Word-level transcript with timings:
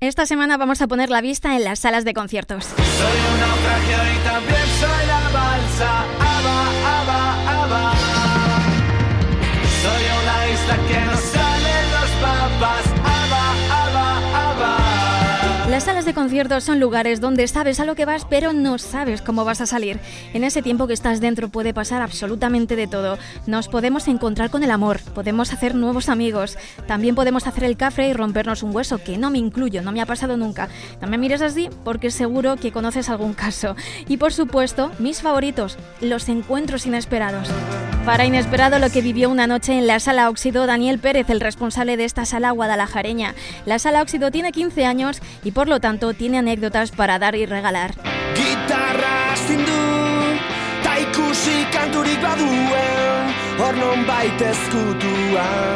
Esta 0.00 0.26
semana 0.26 0.56
vamos 0.56 0.82
a 0.82 0.86
poner 0.86 1.08
la 1.08 1.20
vista 1.20 1.56
en 1.56 1.64
las 1.64 1.78
salas 1.78 2.04
de 2.04 2.14
conciertos. 2.14 2.68
Las 15.74 15.86
salas 15.86 16.04
de 16.04 16.14
conciertos 16.14 16.62
son 16.62 16.78
lugares 16.78 17.20
donde 17.20 17.48
sabes 17.48 17.80
a 17.80 17.84
lo 17.84 17.96
que 17.96 18.04
vas, 18.04 18.24
pero 18.24 18.52
no 18.52 18.78
sabes 18.78 19.22
cómo 19.22 19.44
vas 19.44 19.60
a 19.60 19.66
salir. 19.66 19.98
En 20.32 20.44
ese 20.44 20.62
tiempo 20.62 20.86
que 20.86 20.92
estás 20.92 21.20
dentro 21.20 21.48
puede 21.48 21.74
pasar 21.74 22.00
absolutamente 22.00 22.76
de 22.76 22.86
todo. 22.86 23.18
Nos 23.48 23.66
podemos 23.66 24.06
encontrar 24.06 24.50
con 24.50 24.62
el 24.62 24.70
amor, 24.70 25.00
podemos 25.16 25.52
hacer 25.52 25.74
nuevos 25.74 26.08
amigos, 26.08 26.56
también 26.86 27.16
podemos 27.16 27.48
hacer 27.48 27.64
el 27.64 27.76
café 27.76 28.06
y 28.06 28.12
rompernos 28.12 28.62
un 28.62 28.72
hueso, 28.72 28.98
que 28.98 29.18
no 29.18 29.30
me 29.30 29.38
incluyo, 29.38 29.82
no 29.82 29.90
me 29.90 30.00
ha 30.00 30.06
pasado 30.06 30.36
nunca. 30.36 30.68
No 31.00 31.08
me 31.08 31.18
mires 31.18 31.42
así 31.42 31.68
porque 31.82 32.12
seguro 32.12 32.54
que 32.54 32.70
conoces 32.70 33.08
algún 33.08 33.34
caso. 33.34 33.74
Y 34.06 34.16
por 34.16 34.32
supuesto, 34.32 34.92
mis 35.00 35.22
favoritos, 35.22 35.76
los 36.00 36.28
encuentros 36.28 36.86
inesperados. 36.86 37.50
Para 38.04 38.26
Inesperado 38.26 38.78
lo 38.78 38.90
que 38.90 39.00
vivió 39.00 39.30
una 39.30 39.46
noche 39.46 39.78
en 39.78 39.86
la 39.86 39.98
Sala 39.98 40.28
Óxido 40.28 40.66
Daniel 40.66 40.98
Pérez, 40.98 41.30
el 41.30 41.40
responsable 41.40 41.96
de 41.96 42.04
esta 42.04 42.26
sala 42.26 42.50
guadalajareña. 42.50 43.34
La 43.64 43.78
Sala 43.78 44.02
Óxido 44.02 44.30
tiene 44.30 44.52
15 44.52 44.84
años 44.84 45.22
y 45.42 45.52
por 45.52 45.68
lo 45.68 45.80
tanto 45.80 46.12
tiene 46.12 46.36
anécdotas 46.36 46.90
para 46.90 47.18
dar 47.18 47.34
y 47.34 47.46
regalar. 47.46 47.94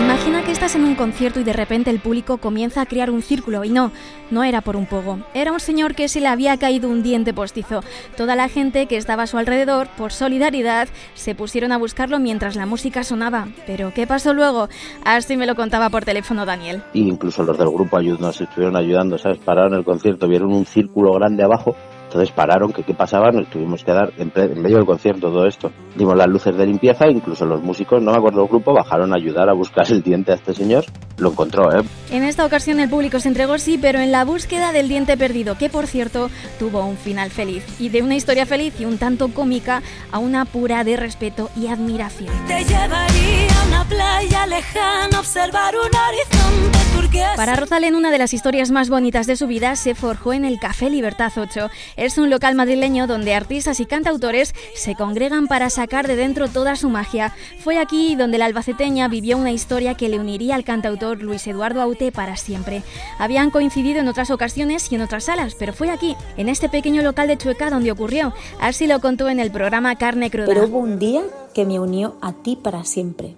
Imagina 0.00 0.42
que 0.44 0.50
estás 0.50 0.74
en 0.74 0.84
un 0.84 0.96
concierto 0.96 1.38
y 1.38 1.44
de 1.44 1.52
repente 1.52 1.90
el 1.90 2.00
público 2.00 2.38
comienza 2.38 2.80
a 2.80 2.86
crear 2.86 3.10
un 3.10 3.22
círculo 3.22 3.64
y 3.64 3.70
no, 3.70 3.92
no 4.30 4.42
era 4.42 4.60
por 4.60 4.76
un 4.76 4.86
poco. 4.86 5.20
Era 5.34 5.52
un 5.52 5.60
señor 5.60 5.94
que 5.94 6.08
se 6.08 6.20
le 6.20 6.26
había 6.26 6.56
caído 6.56 6.88
un 6.88 7.02
diente 7.02 7.32
postizo. 7.32 7.80
Toda 8.16 8.34
la 8.34 8.48
gente 8.48 8.86
que 8.86 8.96
estaba 8.96 9.22
a 9.22 9.26
su 9.26 9.38
alrededor, 9.38 9.88
por 9.96 10.12
solidaridad, 10.12 10.88
se 11.14 11.34
pusieron 11.34 11.70
a 11.70 11.78
buscarlo 11.78 12.18
mientras 12.18 12.56
la 12.56 12.66
música 12.66 13.04
sonaba. 13.04 13.48
Pero 13.66 13.92
¿qué 13.94 14.06
pasó 14.06 14.34
luego? 14.34 14.68
Así 15.04 15.36
me 15.36 15.46
lo 15.46 15.54
contaba 15.54 15.90
por 15.90 16.04
teléfono 16.04 16.44
Daniel. 16.44 16.82
incluso 16.92 17.44
los 17.44 17.56
del 17.56 17.68
grupo 17.68 18.00
nos 18.00 18.40
estuvieron 18.40 18.76
ayudando, 18.76 19.16
¿sabes? 19.16 19.38
Pararon 19.38 19.74
el 19.74 19.84
concierto, 19.84 20.26
vieron 20.26 20.52
un 20.52 20.66
círculo 20.66 21.12
grande 21.12 21.44
abajo, 21.44 21.76
entonces 22.10 22.34
pararon, 22.34 22.72
que 22.72 22.82
qué 22.82 22.92
pasaba, 22.92 23.30
nos 23.30 23.48
tuvimos 23.48 23.84
que 23.84 23.92
dar 23.92 24.12
en, 24.18 24.32
medio 24.60 24.78
del 24.78 24.84
concierto 24.84 25.30
todo 25.30 25.46
esto. 25.46 25.70
Dimos 25.94 26.16
las 26.16 26.26
luces 26.26 26.56
de 26.56 26.66
limpieza, 26.66 27.08
incluso 27.08 27.46
los 27.46 27.62
músicos, 27.62 28.02
no 28.02 28.10
me 28.10 28.18
acuerdo 28.18 28.40
del 28.40 28.48
grupo, 28.48 28.74
bajaron 28.74 29.12
a 29.12 29.16
ayudar 29.16 29.48
a 29.48 29.52
buscar 29.52 29.86
el 29.88 30.02
diente 30.02 30.32
a 30.32 30.34
este 30.34 30.52
señor, 30.52 30.84
lo 31.18 31.30
encontró, 31.30 31.72
¿eh? 31.72 31.84
En 32.10 32.24
esta 32.24 32.44
ocasión 32.44 32.80
el 32.80 32.90
público 32.90 33.20
se 33.20 33.28
entregó 33.28 33.58
sí, 33.58 33.78
pero 33.80 34.00
en 34.00 34.10
la 34.10 34.24
búsqueda 34.24 34.72
del 34.72 34.88
diente 34.88 35.16
perdido, 35.16 35.56
que 35.56 35.68
por 35.68 35.86
cierto 35.86 36.30
tuvo 36.58 36.84
un 36.84 36.96
final 36.96 37.30
feliz. 37.30 37.64
Y 37.78 37.90
de 37.90 38.02
una 38.02 38.16
historia 38.16 38.44
feliz 38.44 38.80
y 38.80 38.86
un 38.86 38.98
tanto 38.98 39.28
cómica 39.28 39.80
a 40.10 40.18
una 40.18 40.46
pura 40.46 40.82
de 40.82 40.96
respeto 40.96 41.48
y 41.54 41.68
admiración. 41.68 42.34
Te 42.48 42.64
llevaría 42.64 43.60
a 43.62 43.66
una 43.68 43.84
playa 43.84 44.46
lejana 44.48 45.20
observar 45.20 45.74
un 45.76 45.96
horizonte. 45.96 46.89
Para 47.36 47.56
Rosalén, 47.56 47.96
una 47.96 48.12
de 48.12 48.18
las 48.18 48.32
historias 48.32 48.70
más 48.70 48.88
bonitas 48.88 49.26
de 49.26 49.34
su 49.34 49.48
vida 49.48 49.74
se 49.74 49.96
forjó 49.96 50.32
en 50.32 50.44
el 50.44 50.60
Café 50.60 50.90
Libertad 50.90 51.32
8. 51.36 51.68
Es 51.96 52.18
un 52.18 52.30
local 52.30 52.54
madrileño 52.54 53.08
donde 53.08 53.34
artistas 53.34 53.80
y 53.80 53.86
cantautores 53.86 54.54
se 54.74 54.94
congregan 54.94 55.48
para 55.48 55.70
sacar 55.70 56.06
de 56.06 56.14
dentro 56.14 56.48
toda 56.48 56.76
su 56.76 56.88
magia. 56.88 57.34
Fue 57.58 57.78
aquí 57.78 58.14
donde 58.14 58.38
la 58.38 58.44
albaceteña 58.44 59.08
vivió 59.08 59.38
una 59.38 59.50
historia 59.50 59.94
que 59.94 60.08
le 60.08 60.20
uniría 60.20 60.54
al 60.54 60.62
cantautor 60.62 61.20
Luis 61.20 61.46
Eduardo 61.48 61.80
Aute 61.82 62.12
para 62.12 62.36
siempre. 62.36 62.82
Habían 63.18 63.50
coincidido 63.50 63.98
en 63.98 64.08
otras 64.08 64.30
ocasiones 64.30 64.90
y 64.92 64.94
en 64.94 65.02
otras 65.02 65.24
salas, 65.24 65.56
pero 65.58 65.72
fue 65.72 65.90
aquí, 65.90 66.16
en 66.36 66.48
este 66.48 66.68
pequeño 66.68 67.02
local 67.02 67.26
de 67.26 67.38
Chueca, 67.38 67.70
donde 67.70 67.90
ocurrió. 67.90 68.32
Así 68.60 68.86
lo 68.86 69.00
contó 69.00 69.28
en 69.28 69.40
el 69.40 69.50
programa 69.50 69.96
Carne 69.96 70.30
Cruda. 70.30 70.46
Pero 70.46 70.66
hubo 70.66 70.78
un 70.78 71.00
día 71.00 71.22
que 71.54 71.64
me 71.64 71.80
unió 71.80 72.16
a 72.20 72.32
ti 72.34 72.54
para 72.54 72.84
siempre. 72.84 73.34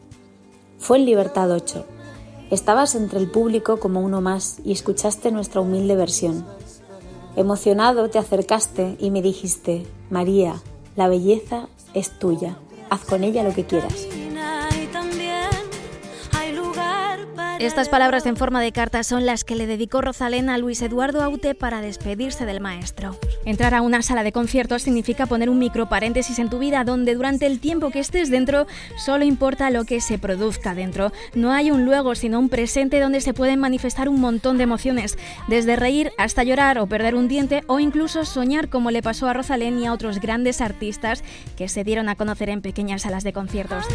Fue 0.79 0.99
en 0.99 1.07
Libertad 1.07 1.51
8. 1.51 1.87
Estabas 2.53 2.95
entre 2.95 3.19
el 3.19 3.31
público 3.31 3.81
como 3.81 4.03
uno 4.03 4.21
más 4.21 4.59
y 4.63 4.73
escuchaste 4.73 5.33
nuestra 5.33 5.63
humilde 5.63 5.97
versión. 5.97 6.45
Emocionado 7.35 8.11
te 8.11 8.19
acercaste 8.19 8.97
y 9.01 9.11
me 9.11 9.23
dijiste, 9.23 9.87
María, 10.11 10.61
la 10.95 11.09
belleza 11.09 11.69
es 11.95 12.11
tuya. 12.19 12.59
Haz 12.91 13.07
con 13.07 13.25
ella 13.25 13.43
lo 13.43 13.55
que 13.55 13.65
quieras. 13.65 14.07
Estas 17.63 17.89
palabras 17.89 18.27
en 18.27 18.37
forma 18.37 18.61
de 18.61 18.73
carta 18.73 19.05
son 19.05 19.25
las 19.25 19.45
que 19.45 19.55
le 19.55 19.69
dedicó 19.69 20.01
Rosalén 20.01 20.51
a 20.51 20.59
Luis 20.59 20.83
Eduardo 20.83 21.23
Aute 21.23 21.55
para 21.55 21.81
despedirse 21.81 22.45
del 22.45 22.61
maestro. 22.61 23.17
Entrar 23.45 23.73
a 23.73 23.83
una 23.83 24.03
sala 24.03 24.25
de 24.25 24.33
conciertos 24.33 24.83
significa 24.83 25.27
poner 25.27 25.49
un 25.49 25.61
micro 25.61 25.89
paréntesis 25.89 26.41
en 26.41 26.51
tu 26.51 26.59
vida 26.59 26.83
donde 26.83 27.15
durante 27.15 27.47
el 27.47 27.61
tiempo 27.61 27.91
que 27.91 28.01
estés 28.01 28.31
dentro 28.31 28.67
solo 28.97 29.25
importa 29.25 29.71
lo 29.71 29.85
que 29.85 30.01
se 30.01 30.19
produzca 30.19 30.75
dentro. 30.75 31.13
No 31.35 31.53
hay 31.53 31.71
un 31.71 31.85
luego 31.85 32.17
sino 32.17 32.41
un 32.41 32.49
presente 32.49 32.99
donde 32.99 33.21
se 33.21 33.33
pueden 33.33 33.61
manifestar 33.61 34.09
un 34.09 34.21
montón 34.21 34.59
de 34.59 34.65
emociones, 34.65 35.17
desde 35.47 35.77
reír 35.77 36.11
hasta 36.19 36.43
llorar 36.43 36.81
o 36.81 36.89
perder 36.89 37.15
un 37.15 37.29
diente 37.29 37.63
o 37.69 37.79
incluso 37.79 38.25
soñar 38.25 38.71
como 38.71 38.91
le 38.91 39.03
pasó 39.03 39.29
a 39.29 39.35
Rosalén 39.35 39.79
y 39.79 39.87
a 39.87 39.93
otros 39.93 40.19
grandes 40.19 40.61
artistas 40.61 41.23
que 41.57 41.69
se 41.69 41.85
dieron 41.85 42.09
a 42.09 42.17
conocer 42.17 42.49
en 42.49 42.61
pequeñas 42.61 43.03
salas 43.03 43.23
de 43.23 43.33
conciertos. 43.33 43.87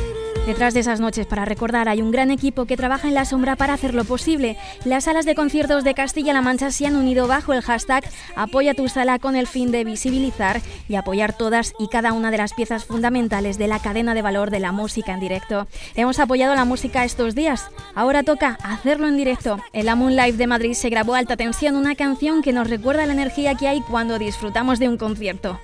Detrás 0.47 0.74
de 0.74 0.80
esas 0.80 1.02
noches 1.02 1.28
para 1.28 1.44
recordar 1.44 1.90
hay 1.90 2.02
un 2.02 2.09
gran 2.09 2.31
equipo 2.31 2.63
que 2.63 2.78
trabaja 2.78 3.09
en 3.09 3.13
la 3.13 3.25
sombra 3.25 3.58
para 3.58 3.74
hacerlo 3.74 4.06
posible. 4.06 4.56
Las 4.85 5.03
salas 5.03 5.25
de 5.25 5.35
conciertos 5.35 5.84
de 5.84 5.94
Castilla-La 5.94 6.41
Mancha 6.41 6.72
se 6.72 6.88
han 6.88 6.96
unido 6.96 7.28
bajo 7.28 7.52
el 7.52 7.62
hashtag 7.62 8.09
Apoya 8.34 8.74
tu 8.74 8.88
sala 8.88 9.19
con 9.19 9.36
el 9.36 9.46
fin 9.46 9.72
de 9.72 9.84
visibilizar 9.84 10.62
y 10.88 10.96
apoyar 10.96 11.36
todas 11.36 11.74
y 11.80 11.90
cada 11.90 12.13
una 12.13 12.31
de 12.31 12.38
las 12.38 12.53
piezas 12.53 12.86
fundamentales 12.86 13.57
de 13.57 13.68
la 13.68 13.80
cadena 13.80 14.13
de 14.13 14.22
valor 14.22 14.50
de 14.50 14.62
la 14.62 14.72
música 14.72 15.13
en 15.13 15.19
directo. 15.19 15.68
Hemos 15.96 16.18
apoyado 16.18 16.56
la 16.56 16.63
música 16.63 17.03
estos 17.03 17.36
días. 17.36 17.69
Ahora 17.94 18.24
toca 18.24 18.57
hacerlo 18.63 19.09
en 19.09 19.18
directo. 19.18 19.59
En 19.74 19.86
la 19.86 19.96
Moon 19.96 20.16
Live 20.16 20.38
de 20.38 20.47
Madrid 20.47 20.75
se 20.75 20.90
grabó 20.90 21.16
alta 21.16 21.36
tensión 21.36 21.75
una 21.75 21.96
canción 21.96 22.41
que 22.41 22.53
nos 22.53 22.69
recuerda 22.69 23.06
la 23.06 23.12
energía 23.12 23.56
que 23.56 23.68
hay 23.68 23.81
cuando 23.81 24.18
disfrutamos 24.18 24.80
de 24.80 24.88
un 24.88 24.97
concierto. 24.97 25.59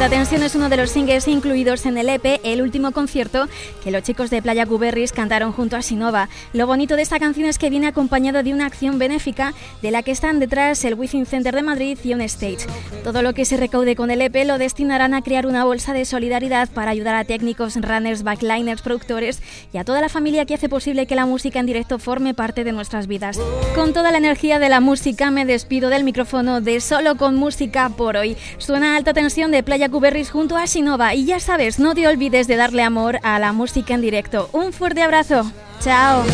Alta 0.00 0.16
Tensión 0.16 0.42
es 0.42 0.54
uno 0.54 0.70
de 0.70 0.78
los 0.78 0.88
singles 0.88 1.28
incluidos 1.28 1.84
en 1.84 1.98
el 1.98 2.08
EP 2.08 2.40
El 2.42 2.62
último 2.62 2.90
concierto 2.92 3.50
que 3.84 3.90
los 3.90 4.02
chicos 4.02 4.30
de 4.30 4.40
Playa 4.40 4.64
Cuberris 4.64 5.12
cantaron 5.12 5.52
junto 5.52 5.76
a 5.76 5.82
Sinova. 5.82 6.30
Lo 6.54 6.66
bonito 6.66 6.96
de 6.96 7.02
esta 7.02 7.20
canción 7.20 7.46
es 7.46 7.58
que 7.58 7.68
viene 7.68 7.86
acompañado 7.86 8.42
de 8.42 8.54
una 8.54 8.64
acción 8.64 8.98
benéfica 8.98 9.52
de 9.82 9.90
la 9.90 10.02
que 10.02 10.12
están 10.12 10.38
detrás 10.38 10.86
el 10.86 10.94
Within 10.94 11.26
Center 11.26 11.54
de 11.54 11.60
Madrid 11.60 11.98
y 12.02 12.14
On 12.14 12.22
Stage. 12.22 12.66
Todo 13.04 13.20
lo 13.20 13.34
que 13.34 13.44
se 13.44 13.58
recaude 13.58 13.94
con 13.94 14.10
el 14.10 14.22
EP 14.22 14.46
lo 14.46 14.56
destinarán 14.56 15.12
a 15.12 15.20
crear 15.20 15.44
una 15.44 15.66
bolsa 15.66 15.92
de 15.92 16.06
solidaridad 16.06 16.70
para 16.70 16.92
ayudar 16.92 17.16
a 17.16 17.24
técnicos, 17.24 17.76
runners, 17.76 18.22
backliners, 18.22 18.80
productores 18.80 19.42
y 19.70 19.76
a 19.76 19.84
toda 19.84 20.00
la 20.00 20.08
familia 20.08 20.46
que 20.46 20.54
hace 20.54 20.70
posible 20.70 21.04
que 21.04 21.14
la 21.14 21.26
música 21.26 21.60
en 21.60 21.66
directo 21.66 21.98
forme 21.98 22.32
parte 22.32 22.64
de 22.64 22.72
nuestras 22.72 23.06
vidas. 23.06 23.38
Con 23.74 23.92
toda 23.92 24.12
la 24.12 24.18
energía 24.18 24.58
de 24.58 24.70
la 24.70 24.80
música 24.80 25.30
me 25.30 25.44
despido 25.44 25.90
del 25.90 26.04
micrófono 26.04 26.62
de 26.62 26.80
Solo 26.80 27.18
con 27.18 27.36
Música 27.36 27.90
por 27.90 28.16
hoy. 28.16 28.38
Suena 28.56 28.96
alta 28.96 29.12
tensión 29.12 29.50
de 29.50 29.62
Playa 29.62 29.89
Junto 30.30 30.56
a 30.56 30.66
Sinova 30.66 31.14
y 31.14 31.24
ya 31.24 31.40
sabes, 31.40 31.78
no 31.80 31.94
te 31.94 32.06
olvides 32.06 32.46
de 32.46 32.56
darle 32.56 32.82
amor 32.82 33.18
a 33.22 33.38
la 33.38 33.52
música 33.52 33.94
en 33.94 34.00
directo. 34.00 34.48
Un 34.52 34.72
fuerte 34.72 35.02
abrazo. 35.02 35.50
Chao. 35.80 36.24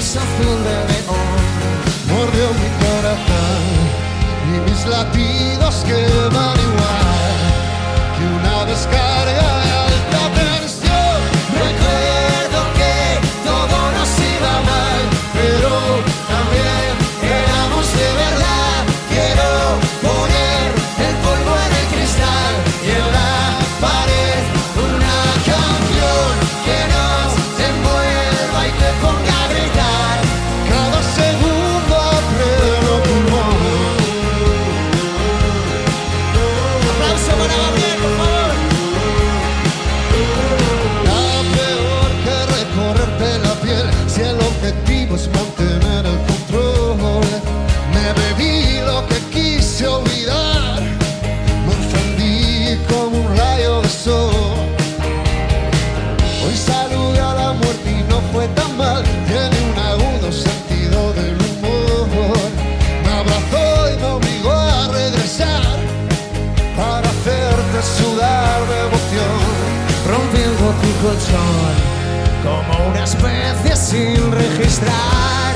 Como 72.42 72.88
una 72.88 73.04
especie 73.04 73.76
sin 73.76 74.32
registrar, 74.32 75.54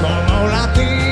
como 0.00 0.44
un 0.44 0.50
latido 0.50 1.09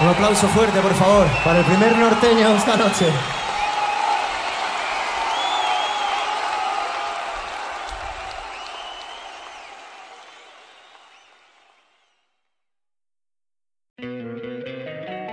Un 0.00 0.08
aplauso 0.08 0.46
fuerte, 0.48 0.80
por 0.80 0.94
favor, 0.94 1.26
para 1.44 1.58
el 1.58 1.64
primer 1.64 1.96
norteño 1.98 2.56
esta 2.56 2.76
noche. 2.76 3.37